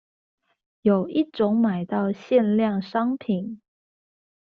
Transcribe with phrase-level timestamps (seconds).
[0.81, 3.61] 有一種買到限量商品